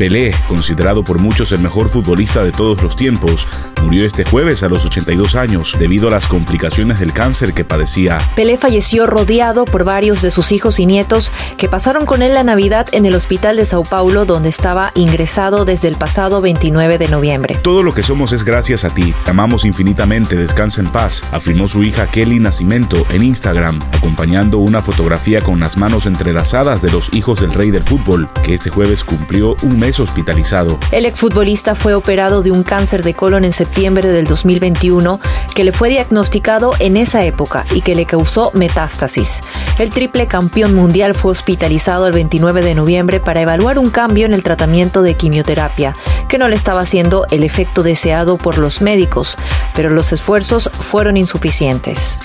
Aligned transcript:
Pelé, 0.00 0.34
considerado 0.48 1.04
por 1.04 1.18
muchos 1.18 1.52
el 1.52 1.58
mejor 1.58 1.90
futbolista 1.90 2.42
de 2.42 2.52
todos 2.52 2.82
los 2.82 2.96
tiempos, 2.96 3.46
murió 3.82 4.06
este 4.06 4.24
jueves 4.24 4.62
a 4.62 4.70
los 4.70 4.86
82 4.86 5.34
años 5.34 5.76
debido 5.78 6.08
a 6.08 6.10
las 6.10 6.26
complicaciones 6.26 7.00
del 7.00 7.12
cáncer 7.12 7.52
que 7.52 7.66
padecía. 7.66 8.16
Pelé 8.34 8.56
falleció 8.56 9.06
rodeado 9.06 9.66
por 9.66 9.84
varios 9.84 10.22
de 10.22 10.30
sus 10.30 10.52
hijos 10.52 10.80
y 10.80 10.86
nietos 10.86 11.30
que 11.58 11.68
pasaron 11.68 12.06
con 12.06 12.22
él 12.22 12.32
la 12.32 12.44
Navidad 12.44 12.86
en 12.92 13.04
el 13.04 13.14
hospital 13.14 13.58
de 13.58 13.66
Sao 13.66 13.82
Paulo 13.82 14.24
donde 14.24 14.48
estaba 14.48 14.90
ingresado 14.94 15.66
desde 15.66 15.88
el 15.88 15.96
pasado 15.96 16.40
29 16.40 16.96
de 16.96 17.08
noviembre. 17.08 17.58
Todo 17.62 17.82
lo 17.82 17.92
que 17.92 18.02
somos 18.02 18.32
es 18.32 18.42
gracias 18.42 18.86
a 18.86 18.94
ti. 18.94 19.12
Te 19.26 19.32
amamos 19.32 19.66
infinitamente. 19.66 20.34
Descansa 20.34 20.80
en 20.80 20.90
paz, 20.90 21.22
afirmó 21.30 21.68
su 21.68 21.84
hija 21.84 22.06
Kelly 22.06 22.40
Nacimiento 22.40 23.06
en 23.10 23.22
Instagram, 23.22 23.78
acompañando 23.98 24.56
una 24.56 24.80
fotografía 24.80 25.42
con 25.42 25.60
las 25.60 25.76
manos 25.76 26.06
entrelazadas 26.06 26.80
de 26.80 26.90
los 26.90 27.12
hijos 27.12 27.42
del 27.42 27.52
rey 27.52 27.70
del 27.70 27.82
fútbol, 27.82 28.30
que 28.42 28.54
este 28.54 28.70
jueves 28.70 29.04
cumplió 29.04 29.56
un 29.60 29.78
mes 29.78 29.89
hospitalizado. 29.98 30.78
El 30.92 31.06
exfutbolista 31.06 31.74
fue 31.74 31.94
operado 31.94 32.42
de 32.42 32.52
un 32.52 32.62
cáncer 32.62 33.02
de 33.02 33.14
colon 33.14 33.44
en 33.44 33.52
septiembre 33.52 34.08
del 34.08 34.26
2021 34.26 35.18
que 35.54 35.64
le 35.64 35.72
fue 35.72 35.88
diagnosticado 35.88 36.74
en 36.78 36.96
esa 36.96 37.24
época 37.24 37.64
y 37.74 37.80
que 37.80 37.94
le 37.94 38.04
causó 38.04 38.52
metástasis. 38.54 39.42
El 39.78 39.90
triple 39.90 40.26
campeón 40.26 40.74
mundial 40.74 41.14
fue 41.14 41.32
hospitalizado 41.32 42.06
el 42.06 42.12
29 42.12 42.62
de 42.62 42.74
noviembre 42.74 43.18
para 43.18 43.40
evaluar 43.40 43.78
un 43.78 43.90
cambio 43.90 44.26
en 44.26 44.34
el 44.34 44.42
tratamiento 44.42 45.02
de 45.02 45.14
quimioterapia, 45.14 45.96
que 46.30 46.38
no 46.38 46.48
le 46.48 46.54
estaba 46.54 46.80
haciendo 46.80 47.26
el 47.30 47.42
efecto 47.42 47.82
deseado 47.82 48.38
por 48.38 48.56
los 48.56 48.80
médicos, 48.80 49.36
pero 49.74 49.90
los 49.90 50.12
esfuerzos 50.12 50.70
fueron 50.78 51.16
insuficientes. 51.16 52.18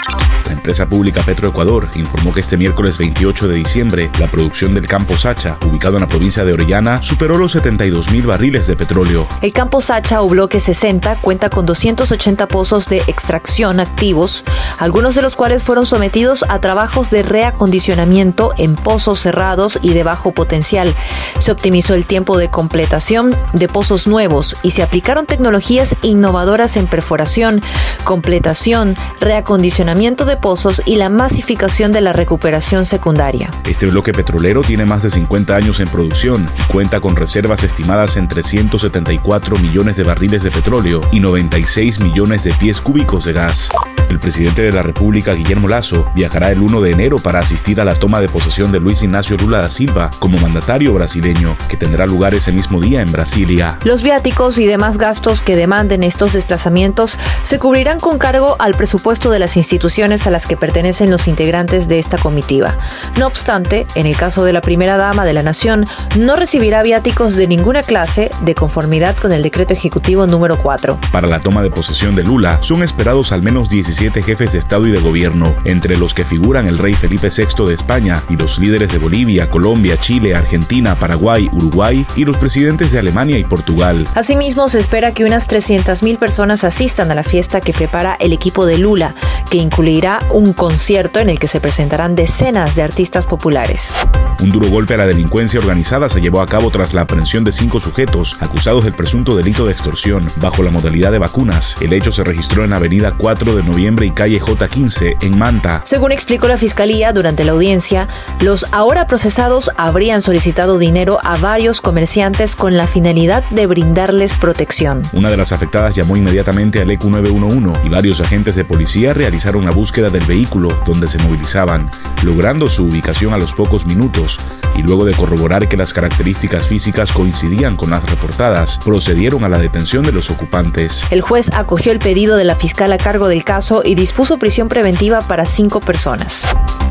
La 0.45 0.53
empresa 0.53 0.85
pública 0.85 1.23
Petroecuador 1.23 1.89
informó 1.95 2.31
que 2.31 2.39
este 2.39 2.55
miércoles 2.55 2.99
28 2.99 3.47
de 3.47 3.55
diciembre 3.55 4.11
la 4.19 4.27
producción 4.27 4.75
del 4.75 4.87
campo 4.87 5.17
Sacha, 5.17 5.57
ubicado 5.67 5.97
en 5.97 6.01
la 6.01 6.07
provincia 6.07 6.45
de 6.45 6.53
Orellana, 6.53 7.01
superó 7.01 7.39
los 7.39 7.53
72 7.53 8.11
mil 8.11 8.27
barriles 8.27 8.67
de 8.67 8.75
petróleo. 8.75 9.27
El 9.41 9.53
campo 9.53 9.81
Sacha 9.81 10.21
o 10.21 10.29
bloque 10.29 10.59
60 10.59 11.15
cuenta 11.15 11.49
con 11.49 11.65
280 11.65 12.47
pozos 12.47 12.87
de 12.89 12.97
extracción 13.07 13.79
activos, 13.79 14.45
algunos 14.77 15.15
de 15.15 15.23
los 15.23 15.35
cuales 15.35 15.63
fueron 15.63 15.87
sometidos 15.87 16.45
a 16.47 16.59
trabajos 16.59 17.09
de 17.09 17.23
reacondicionamiento 17.23 18.53
en 18.57 18.75
pozos 18.75 19.19
cerrados 19.19 19.79
y 19.81 19.93
de 19.93 20.03
bajo 20.03 20.31
potencial. 20.31 20.93
Se 21.39 21.51
optimizó 21.51 21.95
el 21.95 22.05
tiempo 22.05 22.37
de 22.37 22.51
completación 22.51 23.35
de 23.53 23.67
pozos 23.67 23.94
nuevos 24.05 24.57
y 24.61 24.71
se 24.71 24.83
aplicaron 24.83 25.25
tecnologías 25.25 25.95
innovadoras 26.01 26.75
en 26.77 26.87
perforación, 26.87 27.61
completación, 28.03 28.95
reacondicionamiento 29.21 30.25
de 30.25 30.37
pozos 30.37 30.81
y 30.85 30.97
la 30.97 31.09
masificación 31.09 31.91
de 31.91 32.01
la 32.01 32.13
recuperación 32.13 32.85
secundaria. 32.85 33.49
Este 33.65 33.87
bloque 33.87 34.11
petrolero 34.11 34.61
tiene 34.61 34.85
más 34.85 35.03
de 35.03 35.09
50 35.09 35.55
años 35.55 35.79
en 35.79 35.87
producción 35.87 36.47
y 36.59 36.71
cuenta 36.71 36.99
con 36.99 37.15
reservas 37.15 37.63
estimadas 37.63 38.17
en 38.17 38.27
374 38.27 39.57
millones 39.57 39.95
de 39.95 40.03
barriles 40.03 40.43
de 40.43 40.51
petróleo 40.51 41.01
y 41.11 41.21
96 41.21 41.99
millones 42.01 42.43
de 42.43 42.53
pies 42.53 42.81
cúbicos 42.81 43.25
de 43.25 43.33
gas. 43.33 43.69
El 44.09 44.19
presidente 44.19 44.61
de 44.61 44.71
la 44.71 44.83
República, 44.83 45.33
Guillermo 45.33 45.67
Lazo, 45.67 46.09
viajará 46.13 46.51
el 46.51 46.61
1 46.61 46.81
de 46.81 46.91
enero 46.91 47.17
para 47.17 47.39
asistir 47.39 47.81
a 47.81 47.85
la 47.85 47.95
toma 47.95 48.21
de 48.21 48.29
posesión 48.29 48.71
de 48.71 48.79
Luis 48.79 49.01
Ignacio 49.01 49.35
Lula 49.37 49.61
da 49.61 49.69
Silva 49.69 50.11
como 50.19 50.37
mandatario 50.37 50.93
brasileño, 50.93 51.57
que 51.69 51.77
tendrá 51.77 52.05
lugar 52.05 52.35
ese 52.35 52.51
mismo 52.51 52.79
día 52.79 53.01
en 53.01 53.11
Brasilia. 53.11 53.79
Los 53.83 54.03
viáticos 54.03 54.59
y 54.59 54.65
demás 54.67 54.97
gastos 54.97 55.41
que 55.41 55.55
demanden 55.55 56.03
estos 56.03 56.33
desplazamientos 56.33 57.17
se 57.41 57.57
cubrirán 57.57 57.99
con 57.99 58.19
cargo 58.19 58.55
al 58.59 58.75
presupuesto 58.75 59.31
de 59.31 59.39
las 59.39 59.57
instituciones 59.57 60.27
a 60.27 60.31
las 60.31 60.45
que 60.45 60.57
pertenecen 60.57 61.09
los 61.09 61.27
integrantes 61.27 61.87
de 61.87 61.97
esta 61.97 62.17
comitiva. 62.17 62.75
No 63.17 63.27
obstante, 63.27 63.87
en 63.95 64.05
el 64.05 64.15
caso 64.15 64.43
de 64.43 64.53
la 64.53 64.61
primera 64.61 64.97
dama 64.97 65.25
de 65.25 65.33
la 65.33 65.43
Nación, 65.43 65.85
no 66.17 66.35
recibirá 66.35 66.83
viáticos 66.83 67.35
de 67.35 67.47
ninguna 67.47 67.81
clase 67.81 68.29
de 68.41 68.55
conformidad 68.55 69.15
con 69.17 69.31
el 69.31 69.41
decreto 69.41 69.73
ejecutivo 69.73 70.27
número 70.27 70.57
4. 70.57 70.99
Para 71.11 71.27
la 71.27 71.39
toma 71.39 71.63
de 71.63 71.71
posesión 71.71 72.15
de 72.15 72.23
Lula, 72.23 72.59
son 72.61 72.83
esperados 72.83 73.31
al 73.31 73.41
menos 73.41 73.69
17 73.95 74.23
jefes 74.23 74.51
de 74.51 74.59
Estado 74.59 74.85
y 74.87 74.91
de 74.91 74.99
Gobierno, 74.99 75.55
entre 75.63 75.95
los 75.95 76.13
que 76.13 76.25
figuran 76.25 76.67
el 76.67 76.77
rey 76.77 76.93
Felipe 76.93 77.29
VI 77.29 77.65
de 77.65 77.75
España 77.75 78.21
y 78.29 78.35
los 78.35 78.59
líderes 78.59 78.91
de 78.91 78.97
Bolivia, 78.97 79.49
Colombia, 79.49 79.95
Chile, 79.95 80.35
Argentina, 80.35 80.95
Paraguay, 80.95 81.47
Uruguay 81.53 82.05
y 82.17 82.25
los 82.25 82.35
presidentes 82.35 82.91
de 82.91 82.99
Alemania 82.99 83.37
y 83.37 83.45
Portugal. 83.45 84.05
Asimismo, 84.13 84.67
se 84.67 84.79
espera 84.79 85.13
que 85.13 85.23
unas 85.23 85.47
300.000 85.47 86.17
personas 86.17 86.65
asistan 86.65 87.09
a 87.09 87.15
la 87.15 87.23
fiesta 87.23 87.61
que 87.61 87.71
prepara 87.71 88.17
el 88.19 88.33
equipo 88.33 88.65
de 88.65 88.77
Lula, 88.77 89.15
que 89.49 89.59
incluirá 89.59 90.19
un 90.29 90.51
concierto 90.51 91.21
en 91.21 91.29
el 91.29 91.39
que 91.39 91.47
se 91.47 91.61
presentarán 91.61 92.15
decenas 92.15 92.75
de 92.75 92.83
artistas 92.83 93.25
populares. 93.25 93.95
Un 94.41 94.49
duro 94.49 94.67
golpe 94.67 94.95
a 94.95 94.97
la 94.97 95.05
delincuencia 95.05 95.61
organizada 95.61 96.09
se 96.09 96.19
llevó 96.19 96.41
a 96.41 96.47
cabo 96.47 96.69
tras 96.69 96.93
la 96.93 97.01
aprehensión 97.01 97.45
de 97.45 97.53
cinco 97.53 97.79
sujetos 97.79 98.35
acusados 98.41 98.83
del 98.83 98.93
presunto 98.93 99.37
delito 99.37 99.65
de 99.65 99.71
extorsión 99.71 100.29
bajo 100.41 100.63
la 100.63 100.71
modalidad 100.71 101.13
de 101.13 101.19
vacunas. 101.19 101.77
El 101.79 101.93
hecho 101.93 102.11
se 102.11 102.25
registró 102.25 102.65
en 102.65 102.73
Avenida 102.73 103.13
4 103.17 103.55
de 103.55 103.63
Noviembre 103.63 103.84
y 103.85 104.11
calle 104.11 104.41
J15 104.41 105.17
en 105.21 105.37
Manta. 105.37 105.81
Según 105.85 106.11
explicó 106.11 106.47
la 106.47 106.57
fiscalía 106.57 107.13
durante 107.13 107.43
la 107.43 107.51
audiencia, 107.51 108.07
los 108.41 108.65
ahora 108.71 109.05
procesados 109.05 109.69
habrían 109.77 110.21
solicitado 110.21 110.79
dinero 110.79 111.19
a 111.23 111.37
varios 111.37 111.81
comerciantes 111.81 112.55
con 112.55 112.77
la 112.77 112.87
finalidad 112.87 113.43
de 113.51 113.67
brindarles 113.67 114.33
protección. 114.35 115.03
Una 115.13 115.29
de 115.29 115.37
las 115.37 115.51
afectadas 115.51 115.93
llamó 115.93 116.17
inmediatamente 116.17 116.81
al 116.81 116.89
ECU 116.89 117.11
911 117.11 117.85
y 117.85 117.89
varios 117.89 118.21
agentes 118.21 118.55
de 118.55 118.65
policía 118.65 119.13
realizaron 119.13 119.65
la 119.65 119.71
búsqueda 119.71 120.09
del 120.09 120.25
vehículo 120.25 120.69
donde 120.85 121.07
se 121.07 121.19
movilizaban, 121.19 121.91
logrando 122.23 122.67
su 122.67 122.85
ubicación 122.85 123.33
a 123.33 123.37
los 123.37 123.53
pocos 123.53 123.85
minutos 123.85 124.39
y 124.75 124.81
luego 124.81 125.05
de 125.05 125.13
corroborar 125.13 125.69
que 125.69 125.77
las 125.77 125.93
características 125.93 126.67
físicas 126.67 127.11
coincidían 127.11 127.75
con 127.75 127.91
las 127.91 128.09
reportadas, 128.09 128.79
procedieron 128.83 129.43
a 129.43 129.49
la 129.49 129.59
detención 129.59 130.03
de 130.03 130.11
los 130.11 130.29
ocupantes. 130.31 131.05
El 131.11 131.21
juez 131.21 131.51
acogió 131.53 131.91
el 131.91 131.99
pedido 131.99 132.35
de 132.35 132.43
la 132.43 132.55
fiscal 132.55 132.91
a 132.91 132.97
cargo 132.97 133.27
del 133.27 133.43
caso 133.43 133.74
y 133.83 133.95
dispuso 133.95 134.37
prisión 134.37 134.69
preventiva 134.69 135.21
para 135.21 135.45
cinco 135.45 135.79
personas. 135.79 136.47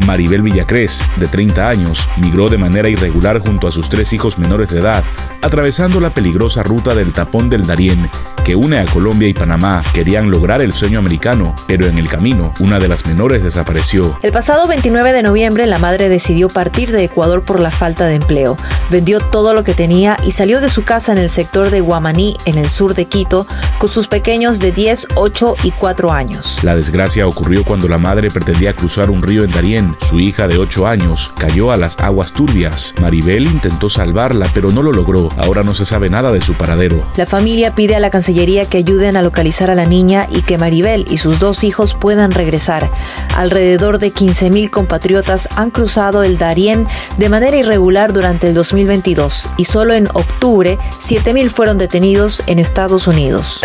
Maribel 0.07 0.43
Villacrés, 0.43 1.03
de 1.17 1.27
30 1.27 1.69
años, 1.69 2.09
migró 2.19 2.49
de 2.49 2.59
manera 2.59 2.89
irregular 2.89 3.39
junto 3.39 3.67
a 3.67 3.71
sus 3.71 3.89
tres 3.89 4.13
hijos 4.13 4.39
menores 4.39 4.71
de 4.71 4.81
edad, 4.81 5.03
atravesando 5.41 6.01
la 6.01 6.11
peligrosa 6.11 6.63
ruta 6.63 6.95
del 6.95 7.13
tapón 7.13 7.49
del 7.49 7.67
Darién, 7.67 8.11
que 8.45 8.55
une 8.55 8.79
a 8.79 8.85
Colombia 8.85 9.29
y 9.29 9.35
Panamá. 9.35 9.83
Querían 9.95 10.31
lograr 10.31 10.61
el 10.61 10.73
sueño 10.73 10.99
americano, 10.99 11.55
pero 11.67 11.87
en 11.87 11.99
el 11.99 12.09
camino, 12.09 12.53
una 12.61 12.79
de 12.79 12.89
las 12.89 13.07
menores 13.07 13.43
desapareció. 13.43 14.19
El 14.23 14.33
pasado 14.33 14.69
29 14.69 15.13
de 15.13 15.23
noviembre, 15.23 15.67
la 15.67 15.79
madre 15.79 16.09
decidió 16.09 16.49
partir 16.49 16.93
de 16.93 17.05
Ecuador 17.05 17.43
por 17.43 17.59
la 17.61 17.71
falta 17.71 18.07
de 18.07 18.17
empleo. 18.17 18.57
Vendió 18.91 19.21
todo 19.21 19.55
lo 19.55 19.65
que 19.65 19.75
tenía 19.75 20.17
y 20.27 20.33
salió 20.33 20.61
de 20.61 20.69
su 20.69 20.85
casa 20.85 21.13
en 21.13 21.19
el 21.19 21.31
sector 21.31 21.71
de 21.71 21.81
Guamaní, 21.81 22.37
en 22.45 22.59
el 22.59 22.69
sur 22.69 22.95
de 22.95 23.07
Quito, 23.07 23.47
con 23.79 23.89
sus 23.89 24.09
pequeños 24.09 24.61
de 24.61 24.73
10, 24.73 25.09
8 25.15 25.55
y 25.65 25.71
4 25.71 26.13
años. 26.13 26.61
La 26.63 26.77
desgracia 26.77 27.27
ocurrió 27.27 27.65
cuando 27.65 27.89
la 27.89 27.99
madre 27.99 28.31
pretendía 28.31 28.75
cruzar 28.75 29.11
un 29.11 29.23
río 29.23 29.45
en 29.45 29.51
Darién. 29.51 29.97
Su 30.01 30.21
hija 30.21 30.47
de 30.49 30.59
8 30.59 30.87
años 30.87 31.33
cayó 31.39 31.73
a 31.73 31.77
las 31.77 31.99
aguas 31.99 32.33
turbias. 32.33 32.95
Maribel 33.01 33.47
intentó 33.47 33.89
salvarla, 33.89 34.49
pero 34.53 34.71
no 34.71 34.83
lo 34.83 34.93
logró. 34.93 35.31
Ahora 35.39 35.63
no 35.63 35.73
se 35.73 35.87
sabe 35.87 36.11
nada 36.11 36.31
de 36.31 36.41
su 36.41 36.55
paradero. 36.55 37.03
La 37.17 37.27
familia 37.27 37.75
pide 37.75 37.97
a 37.97 38.01
la 38.01 38.11
Cancillería 38.35 38.67
que 38.67 38.79
ayuden 38.79 39.17
a 39.17 39.23
localizar 39.23 39.71
a 39.71 39.77
la 39.77 39.85
niña 39.85 40.27
y 40.29 40.43
que 40.43 40.59
Maribel 40.59 41.07
y 41.09 41.19
sus 41.19 41.39
dos 41.39 41.63
hijos 41.63 41.95
puedan 41.95 42.33
regresar. 42.33 42.91
Alrededor 43.37 44.01
de 44.01 44.13
15.000 44.13 44.71
compatriotas 44.71 45.49
han 45.55 45.71
cruzado 45.71 46.25
el 46.25 46.37
Darién 46.37 46.85
de 47.17 47.29
manera 47.29 47.57
irregular 47.57 48.13
durante 48.13 48.49
el 48.49 48.55
2022 48.55 49.49
y 49.57 49.67
solo 49.67 49.95
en 49.95 50.09
octubre 50.15 50.79
7.000 50.99 51.49
fueron 51.49 51.79
detenidos 51.79 52.43
en 52.49 52.59
Estados 52.59 53.07
Unidos. 53.07 53.63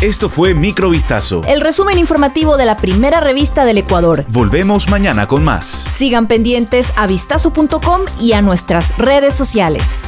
Esto 0.00 0.28
fue 0.28 0.52
Microvistazo. 0.52 1.42
El 1.46 1.60
resumen 1.60 1.96
informativo 1.96 2.56
de 2.56 2.64
la 2.64 2.76
primera 2.76 3.20
revista 3.20 3.64
del 3.64 3.78
Ecuador. 3.78 4.24
Volvemos 4.30 4.88
mañana 4.88 5.28
con 5.28 5.44
más. 5.44 5.86
Sigan 5.90 6.26
pendientes 6.26 6.92
a 6.96 7.06
vistazo.com 7.06 8.00
y 8.18 8.32
a 8.32 8.42
nuestras 8.42 8.98
redes 8.98 9.34
sociales. 9.34 10.02